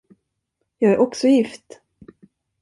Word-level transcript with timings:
Jag 0.77 0.91
är 0.91 0.97
också 0.97 1.27
gift. 1.27 1.81